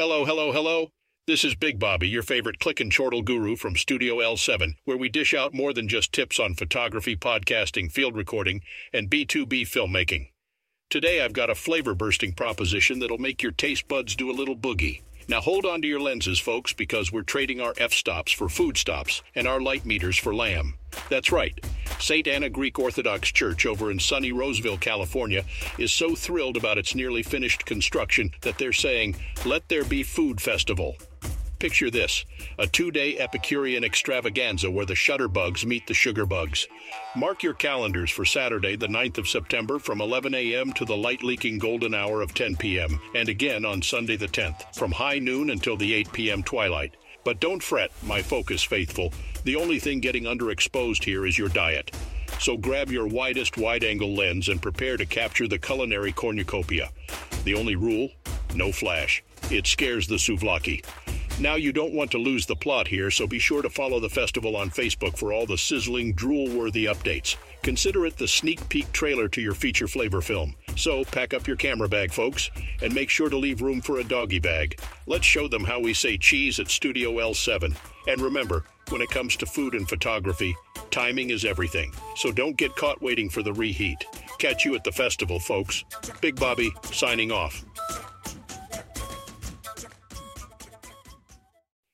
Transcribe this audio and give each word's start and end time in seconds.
Hello, 0.00 0.24
hello, 0.24 0.50
hello. 0.50 0.88
This 1.26 1.44
is 1.44 1.54
Big 1.54 1.78
Bobby, 1.78 2.08
your 2.08 2.22
favorite 2.22 2.58
click 2.58 2.80
and 2.80 2.90
chortle 2.90 3.20
guru 3.20 3.54
from 3.54 3.76
Studio 3.76 4.16
L7, 4.16 4.76
where 4.86 4.96
we 4.96 5.10
dish 5.10 5.34
out 5.34 5.52
more 5.52 5.74
than 5.74 5.88
just 5.88 6.10
tips 6.10 6.40
on 6.40 6.54
photography, 6.54 7.14
podcasting, 7.14 7.92
field 7.92 8.16
recording, 8.16 8.62
and 8.94 9.10
B2B 9.10 9.68
filmmaking. 9.68 10.30
Today 10.88 11.22
I've 11.22 11.34
got 11.34 11.50
a 11.50 11.54
flavor 11.54 11.94
bursting 11.94 12.32
proposition 12.32 12.98
that'll 12.98 13.18
make 13.18 13.42
your 13.42 13.52
taste 13.52 13.88
buds 13.88 14.16
do 14.16 14.30
a 14.30 14.32
little 14.32 14.56
boogie. 14.56 15.02
Now 15.30 15.40
hold 15.40 15.64
on 15.64 15.80
to 15.82 15.86
your 15.86 16.00
lenses, 16.00 16.40
folks, 16.40 16.72
because 16.72 17.12
we're 17.12 17.22
trading 17.22 17.60
our 17.60 17.72
f 17.78 17.92
stops 17.92 18.32
for 18.32 18.48
food 18.48 18.76
stops 18.76 19.22
and 19.36 19.46
our 19.46 19.60
light 19.60 19.86
meters 19.86 20.18
for 20.18 20.34
lamb. 20.34 20.74
That's 21.08 21.30
right. 21.30 21.56
St. 22.00 22.26
Anna 22.26 22.50
Greek 22.50 22.80
Orthodox 22.80 23.30
Church 23.30 23.64
over 23.64 23.92
in 23.92 24.00
sunny 24.00 24.32
Roseville, 24.32 24.78
California, 24.78 25.44
is 25.78 25.92
so 25.92 26.16
thrilled 26.16 26.56
about 26.56 26.78
its 26.78 26.96
nearly 26.96 27.22
finished 27.22 27.64
construction 27.64 28.32
that 28.40 28.58
they're 28.58 28.72
saying, 28.72 29.14
Let 29.44 29.68
there 29.68 29.84
be 29.84 30.02
food 30.02 30.40
festival. 30.40 30.96
Picture 31.60 31.90
this 31.90 32.24
a 32.58 32.66
two 32.66 32.90
day 32.90 33.18
Epicurean 33.18 33.84
extravaganza 33.84 34.70
where 34.70 34.86
the 34.86 34.94
shutterbugs 34.94 35.66
meet 35.66 35.86
the 35.86 35.92
sugar 35.92 36.24
bugs. 36.24 36.66
Mark 37.14 37.42
your 37.42 37.52
calendars 37.52 38.10
for 38.10 38.24
Saturday, 38.24 38.76
the 38.76 38.88
9th 38.88 39.18
of 39.18 39.28
September, 39.28 39.78
from 39.78 40.00
11 40.00 40.34
a.m. 40.34 40.72
to 40.72 40.86
the 40.86 40.96
light 40.96 41.22
leaking 41.22 41.58
golden 41.58 41.92
hour 41.92 42.22
of 42.22 42.32
10 42.32 42.56
p.m., 42.56 42.98
and 43.14 43.28
again 43.28 43.66
on 43.66 43.82
Sunday, 43.82 44.16
the 44.16 44.26
10th, 44.26 44.74
from 44.74 44.90
high 44.90 45.18
noon 45.18 45.50
until 45.50 45.76
the 45.76 45.92
8 45.92 46.12
p.m. 46.12 46.42
twilight. 46.42 46.96
But 47.24 47.40
don't 47.40 47.62
fret, 47.62 47.92
my 48.04 48.22
focus 48.22 48.62
faithful. 48.62 49.12
The 49.44 49.56
only 49.56 49.78
thing 49.78 50.00
getting 50.00 50.24
underexposed 50.24 51.04
here 51.04 51.26
is 51.26 51.36
your 51.36 51.50
diet. 51.50 51.94
So 52.38 52.56
grab 52.56 52.90
your 52.90 53.06
widest 53.06 53.58
wide 53.58 53.84
angle 53.84 54.14
lens 54.14 54.48
and 54.48 54.62
prepare 54.62 54.96
to 54.96 55.04
capture 55.04 55.46
the 55.46 55.58
culinary 55.58 56.12
cornucopia. 56.12 56.88
The 57.44 57.54
only 57.54 57.76
rule 57.76 58.08
no 58.54 58.72
flash. 58.72 59.22
It 59.50 59.66
scares 59.66 60.06
the 60.06 60.16
souvlaki. 60.16 60.84
Now, 61.40 61.54
you 61.54 61.72
don't 61.72 61.94
want 61.94 62.10
to 62.10 62.18
lose 62.18 62.44
the 62.44 62.54
plot 62.54 62.86
here, 62.86 63.10
so 63.10 63.26
be 63.26 63.38
sure 63.38 63.62
to 63.62 63.70
follow 63.70 63.98
the 63.98 64.10
festival 64.10 64.56
on 64.56 64.68
Facebook 64.68 65.16
for 65.16 65.32
all 65.32 65.46
the 65.46 65.56
sizzling, 65.56 66.12
drool 66.12 66.50
worthy 66.50 66.84
updates. 66.84 67.36
Consider 67.62 68.04
it 68.04 68.18
the 68.18 68.28
sneak 68.28 68.68
peek 68.68 68.92
trailer 68.92 69.26
to 69.28 69.40
your 69.40 69.54
feature 69.54 69.88
flavor 69.88 70.20
film. 70.20 70.54
So, 70.76 71.02
pack 71.02 71.32
up 71.32 71.46
your 71.46 71.56
camera 71.56 71.88
bag, 71.88 72.12
folks, 72.12 72.50
and 72.82 72.94
make 72.94 73.08
sure 73.08 73.30
to 73.30 73.38
leave 73.38 73.62
room 73.62 73.80
for 73.80 74.00
a 74.00 74.04
doggy 74.04 74.38
bag. 74.38 74.80
Let's 75.06 75.24
show 75.24 75.48
them 75.48 75.64
how 75.64 75.80
we 75.80 75.94
say 75.94 76.18
cheese 76.18 76.60
at 76.60 76.68
Studio 76.68 77.12
L7. 77.12 77.74
And 78.06 78.20
remember, 78.20 78.64
when 78.90 79.00
it 79.00 79.08
comes 79.08 79.34
to 79.36 79.46
food 79.46 79.72
and 79.74 79.88
photography, 79.88 80.54
timing 80.90 81.30
is 81.30 81.46
everything. 81.46 81.90
So 82.16 82.32
don't 82.32 82.58
get 82.58 82.76
caught 82.76 83.00
waiting 83.00 83.30
for 83.30 83.42
the 83.42 83.54
reheat. 83.54 84.04
Catch 84.38 84.66
you 84.66 84.74
at 84.74 84.84
the 84.84 84.92
festival, 84.92 85.40
folks. 85.40 85.84
Big 86.20 86.38
Bobby, 86.38 86.70
signing 86.92 87.32
off. 87.32 87.64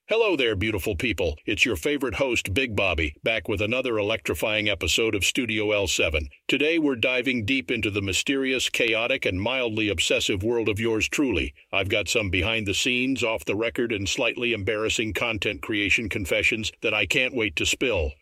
Hello 0.09 0.37
there, 0.37 0.55
beautiful 0.55 0.95
people. 0.95 1.37
It's 1.47 1.65
your 1.65 1.75
favorite 1.75 2.15
host, 2.15 2.55
Big 2.55 2.77
Bobby, 2.77 3.17
back 3.25 3.49
with 3.49 3.61
another 3.61 3.99
electrifying 3.99 4.69
episode 4.69 5.17
of 5.17 5.25
Studio 5.25 5.71
L7. 5.71 6.29
Today, 6.47 6.79
we're 6.79 6.95
diving 6.95 7.45
deep 7.45 7.73
into 7.73 7.91
the 7.91 8.01
mysterious, 8.01 8.69
chaotic, 8.69 9.27
and 9.27 9.41
mildly 9.41 9.89
obsessive 9.89 10.45
world 10.45 10.69
of 10.69 10.79
yours 10.79 11.09
truly. 11.09 11.55
I've 11.73 11.89
got 11.89 12.09
some 12.09 12.31
behind 12.31 12.69
the 12.69 12.73
scenes, 12.73 13.25
off 13.25 13.45
the 13.45 13.57
record, 13.57 13.91
and 13.91 14.09
slightly 14.09 14.53
embarrassing 14.53 15.15
content 15.15 15.61
creation 15.61 16.09
confessions 16.09 16.71
that 16.83 16.95
I 16.95 17.07
can't 17.07 17.35
wait 17.35 17.57
to 17.57 17.67
spill. 17.67 18.13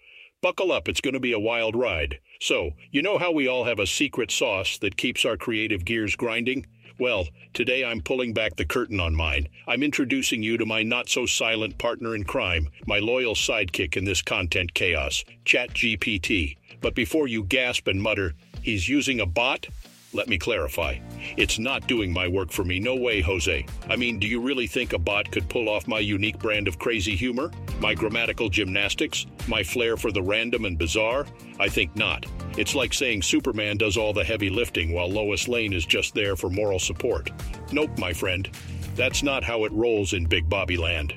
Buckle 0.40 0.72
up, 0.72 0.88
it's 0.88 1.02
going 1.02 1.12
to 1.12 1.20
be 1.20 1.32
a 1.32 1.38
wild 1.38 1.76
ride. 1.76 2.18
So, 2.40 2.70
you 2.92 3.02
know 3.02 3.18
how 3.18 3.30
we 3.30 3.46
all 3.46 3.64
have 3.64 3.78
a 3.78 3.86
secret 3.86 4.30
sauce 4.30 4.78
that 4.78 4.96
keeps 4.96 5.26
our 5.26 5.36
creative 5.36 5.84
gears 5.84 6.16
grinding? 6.16 6.64
Well, 6.98 7.26
today 7.54 7.84
I'm 7.84 8.00
pulling 8.00 8.32
back 8.32 8.54
the 8.54 8.64
curtain 8.64 9.00
on 9.00 9.16
mine. 9.16 9.48
I'm 9.66 9.82
introducing 9.82 10.44
you 10.44 10.56
to 10.58 10.64
my 10.64 10.84
not 10.84 11.08
so 11.08 11.26
silent 11.26 11.76
partner 11.76 12.14
in 12.14 12.22
crime, 12.22 12.68
my 12.86 13.00
loyal 13.00 13.34
sidekick 13.34 13.96
in 13.96 14.04
this 14.04 14.22
content 14.22 14.74
chaos, 14.74 15.24
ChatGPT. 15.44 16.56
But 16.80 16.94
before 16.94 17.26
you 17.26 17.42
gasp 17.42 17.88
and 17.88 18.00
mutter, 18.00 18.34
he's 18.62 18.88
using 18.88 19.18
a 19.18 19.26
bot? 19.26 19.66
Let 20.14 20.28
me 20.28 20.38
clarify. 20.38 20.98
It's 21.36 21.58
not 21.58 21.88
doing 21.88 22.12
my 22.12 22.28
work 22.28 22.52
for 22.52 22.64
me. 22.64 22.78
No 22.78 22.94
way, 22.94 23.20
Jose. 23.20 23.66
I 23.90 23.96
mean, 23.96 24.20
do 24.20 24.28
you 24.28 24.40
really 24.40 24.68
think 24.68 24.92
a 24.92 24.98
bot 24.98 25.30
could 25.32 25.48
pull 25.48 25.68
off 25.68 25.88
my 25.88 25.98
unique 25.98 26.38
brand 26.38 26.68
of 26.68 26.78
crazy 26.78 27.16
humor? 27.16 27.50
My 27.80 27.94
grammatical 27.94 28.48
gymnastics? 28.48 29.26
My 29.48 29.64
flair 29.64 29.96
for 29.96 30.12
the 30.12 30.22
random 30.22 30.66
and 30.66 30.78
bizarre? 30.78 31.26
I 31.58 31.68
think 31.68 31.96
not. 31.96 32.26
It's 32.56 32.76
like 32.76 32.94
saying 32.94 33.22
Superman 33.22 33.76
does 33.76 33.96
all 33.96 34.12
the 34.12 34.22
heavy 34.22 34.50
lifting 34.50 34.92
while 34.92 35.10
Lois 35.10 35.48
Lane 35.48 35.72
is 35.72 35.84
just 35.84 36.14
there 36.14 36.36
for 36.36 36.48
moral 36.48 36.78
support. 36.78 37.32
Nope, 37.72 37.98
my 37.98 38.12
friend. 38.12 38.48
That's 38.94 39.24
not 39.24 39.42
how 39.42 39.64
it 39.64 39.72
rolls 39.72 40.12
in 40.12 40.26
Big 40.26 40.48
Bobby 40.48 40.76
Land. 40.76 41.12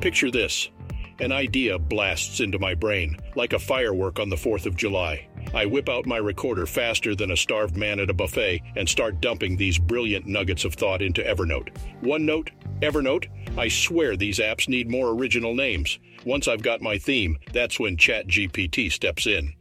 Picture 0.00 0.32
this. 0.32 0.70
An 1.20 1.30
idea 1.30 1.78
blasts 1.78 2.40
into 2.40 2.58
my 2.58 2.74
brain, 2.74 3.16
like 3.36 3.52
a 3.52 3.58
firework 3.58 4.18
on 4.18 4.28
the 4.28 4.36
4th 4.36 4.66
of 4.66 4.76
July. 4.76 5.28
I 5.54 5.66
whip 5.66 5.88
out 5.88 6.06
my 6.06 6.18
recorder 6.18 6.66
faster 6.66 7.14
than 7.14 7.32
a 7.32 7.36
starved 7.36 7.76
man 7.76 7.98
at 8.00 8.10
a 8.10 8.14
buffet 8.14 8.62
and 8.76 8.88
start 8.88 9.20
dumping 9.20 9.56
these 9.56 9.78
brilliant 9.78 10.26
nuggets 10.26 10.64
of 10.64 10.74
thought 10.74 11.02
into 11.02 11.22
Evernote. 11.22 11.74
OneNote? 12.02 12.50
Evernote? 12.80 13.26
I 13.58 13.68
swear 13.68 14.16
these 14.16 14.38
apps 14.38 14.68
need 14.68 14.90
more 14.90 15.10
original 15.10 15.54
names. 15.54 15.98
Once 16.24 16.48
I've 16.48 16.62
got 16.62 16.82
my 16.82 16.98
theme, 16.98 17.38
that's 17.52 17.80
when 17.80 17.96
ChatGPT 17.96 18.92
steps 18.92 19.26
in. 19.26 19.54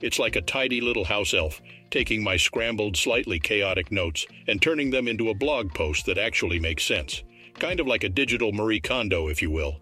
It's 0.00 0.18
like 0.18 0.36
a 0.36 0.42
tidy 0.42 0.80
little 0.80 1.04
house 1.04 1.34
elf, 1.34 1.60
taking 1.90 2.22
my 2.22 2.36
scrambled, 2.36 2.96
slightly 2.96 3.38
chaotic 3.38 3.92
notes 3.92 4.26
and 4.48 4.60
turning 4.60 4.90
them 4.90 5.08
into 5.08 5.30
a 5.30 5.34
blog 5.34 5.72
post 5.72 6.06
that 6.06 6.18
actually 6.18 6.58
makes 6.58 6.84
sense. 6.84 7.22
Kind 7.58 7.80
of 7.80 7.86
like 7.86 8.04
a 8.04 8.08
digital 8.08 8.52
Marie 8.52 8.80
Kondo, 8.80 9.28
if 9.28 9.40
you 9.40 9.50
will. 9.50 9.80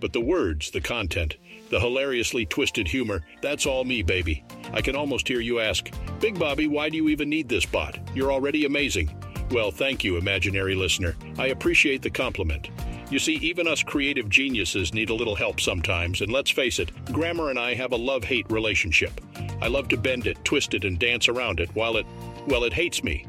But 0.00 0.12
the 0.12 0.20
words, 0.20 0.70
the 0.70 0.80
content, 0.80 1.36
the 1.68 1.78
hilariously 1.78 2.46
twisted 2.46 2.88
humor, 2.88 3.22
that's 3.42 3.66
all 3.66 3.84
me, 3.84 4.02
baby. 4.02 4.42
I 4.72 4.80
can 4.80 4.96
almost 4.96 5.28
hear 5.28 5.40
you 5.40 5.60
ask, 5.60 5.90
Big 6.20 6.38
Bobby, 6.38 6.66
why 6.66 6.88
do 6.88 6.96
you 6.96 7.08
even 7.08 7.28
need 7.28 7.48
this 7.48 7.66
bot? 7.66 7.98
You're 8.14 8.32
already 8.32 8.64
amazing. 8.64 9.14
Well, 9.50 9.70
thank 9.70 10.02
you, 10.02 10.16
imaginary 10.16 10.74
listener. 10.74 11.16
I 11.38 11.48
appreciate 11.48 12.02
the 12.02 12.10
compliment. 12.10 12.70
You 13.10 13.18
see, 13.18 13.34
even 13.34 13.66
us 13.66 13.82
creative 13.82 14.28
geniuses 14.28 14.94
need 14.94 15.10
a 15.10 15.14
little 15.14 15.34
help 15.34 15.60
sometimes, 15.60 16.20
and 16.20 16.30
let's 16.30 16.50
face 16.50 16.78
it, 16.78 16.92
grammar 17.06 17.50
and 17.50 17.58
I 17.58 17.74
have 17.74 17.90
a 17.90 17.96
love 17.96 18.22
hate 18.22 18.48
relationship. 18.50 19.20
I 19.60 19.66
love 19.66 19.88
to 19.88 19.96
bend 19.96 20.28
it, 20.28 20.44
twist 20.44 20.74
it, 20.74 20.84
and 20.84 20.98
dance 20.98 21.28
around 21.28 21.58
it 21.58 21.68
while 21.74 21.96
it, 21.96 22.06
well, 22.46 22.62
it 22.62 22.72
hates 22.72 23.02
me. 23.02 23.26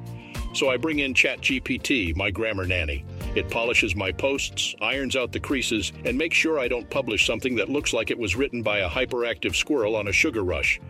So 0.53 0.69
I 0.69 0.77
bring 0.77 0.99
in 0.99 1.15
ChatGPT, 1.15 2.15
my 2.15 2.29
grammar 2.29 2.67
nanny. 2.67 3.03
It 3.33 3.49
polishes 3.49 3.95
my 3.95 4.11
posts, 4.11 4.75
irons 4.81 5.15
out 5.15 5.31
the 5.31 5.39
creases, 5.39 5.93
and 6.03 6.17
makes 6.17 6.35
sure 6.35 6.59
I 6.59 6.67
don't 6.67 6.89
publish 6.89 7.25
something 7.25 7.55
that 7.55 7.69
looks 7.69 7.93
like 7.93 8.11
it 8.11 8.19
was 8.19 8.35
written 8.35 8.61
by 8.61 8.79
a 8.79 8.89
hyperactive 8.89 9.55
squirrel 9.55 9.95
on 9.95 10.09
a 10.09 10.13
sugar 10.13 10.43
rush. 10.43 10.81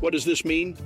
What 0.00 0.12
does 0.12 0.24
this 0.24 0.44
mean? 0.44 0.76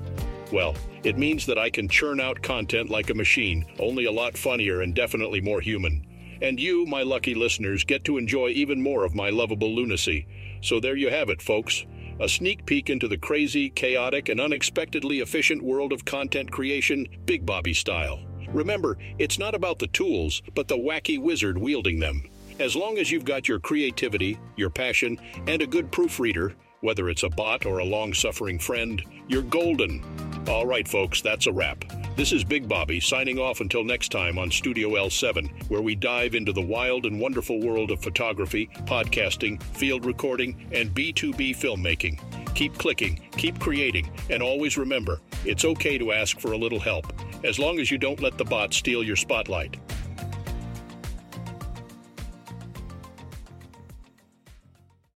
Well, 0.53 0.75
it 1.05 1.17
means 1.17 1.47
that 1.47 1.59
I 1.59 1.71
can 1.71 1.89
churn 1.89 2.21
out 2.21 2.43
content 2.43 2.91
like 2.91 3.11
a 3.11 3.15
machine, 3.15 3.65
only 3.79 4.07
a 4.07 4.13
lot 4.13 4.37
funnier 4.37 4.83
and 4.83 4.95
definitely 4.95 5.41
more 5.41 5.61
human. 5.61 6.05
And 6.43 6.59
you, 6.59 6.85
my 6.85 7.03
lucky 7.03 7.35
listeners, 7.35 7.85
get 7.85 8.05
to 8.05 8.19
enjoy 8.19 8.49
even 8.49 8.83
more 8.83 9.05
of 9.05 9.15
my 9.15 9.31
lovable 9.31 9.73
lunacy. 9.73 10.27
So 10.63 10.81
there 10.81 10.97
you 10.97 11.11
have 11.11 11.31
it, 11.31 11.41
folks. 11.41 11.87
A 12.21 12.29
sneak 12.29 12.67
peek 12.67 12.91
into 12.91 13.07
the 13.07 13.19
crazy, 13.19 13.71
chaotic, 13.71 14.29
and 14.29 14.41
unexpectedly 14.41 15.21
efficient 15.21 15.63
world 15.63 15.93
of 15.93 16.05
content 16.05 16.51
creation, 16.51 17.07
Big 17.25 17.47
Bobby 17.47 17.75
style. 17.75 18.21
Remember, 18.55 18.97
it's 19.19 19.39
not 19.39 19.55
about 19.55 19.81
the 19.81 19.89
tools, 19.89 20.41
but 20.55 20.69
the 20.69 20.79
wacky 20.79 21.21
wizard 21.21 21.59
wielding 21.59 21.99
them. 21.99 22.23
As 22.61 22.77
long 22.77 22.99
as 22.99 23.11
you've 23.11 23.25
got 23.25 23.49
your 23.49 23.59
creativity, 23.59 24.39
your 24.57 24.71
passion, 24.71 25.19
and 25.49 25.61
a 25.61 25.67
good 25.67 25.91
proofreader, 25.91 26.55
whether 26.81 27.09
it's 27.09 27.25
a 27.25 27.29
bot 27.29 27.67
or 27.67 27.79
a 27.79 27.85
long 27.85 28.15
suffering 28.15 28.61
friend, 28.61 29.03
you're 29.27 29.43
golden. 29.43 30.05
All 30.49 30.67
right, 30.67 30.87
folks, 30.87 31.21
that's 31.21 31.49
a 31.49 31.53
wrap. 31.53 31.85
This 32.15 32.31
is 32.31 32.45
Big 32.45 32.69
Bobby 32.69 33.01
signing 33.01 33.41
off 33.41 33.61
until 33.61 33.83
next 33.83 34.13
time 34.13 34.39
on 34.39 34.53
Studio 34.53 34.91
L7, 34.91 35.69
where 35.69 35.83
we 35.83 35.97
dive 35.97 36.37
into 36.37 36.53
the 36.53 36.61
wild 36.61 37.07
and 37.07 37.19
wonderful 37.19 37.61
world 37.61 37.91
of 37.91 38.01
photography, 38.01 38.69
podcasting, 38.85 39.61
field 39.75 40.05
recording, 40.05 40.69
and 40.71 40.95
B2B 40.95 41.57
filmmaking. 41.57 42.21
Keep 42.55 42.79
clicking, 42.79 43.21
keep 43.33 43.59
creating, 43.59 44.09
and 44.31 44.45
always 44.45 44.79
remember 44.79 45.21
it's 45.45 45.65
okay 45.65 45.99
to 45.99 46.13
ask 46.13 46.41
for 46.41 46.53
a 46.53 46.57
little 46.57 46.81
help, 46.81 47.13
as 47.45 47.59
long 47.59 47.79
as 47.79 47.91
you 47.91 47.99
don't 47.99 48.21
let 48.21 48.39
the 48.39 48.45
bot 48.45 48.73
steal 48.73 49.03
your 49.03 49.17
spotlight. 49.17 49.77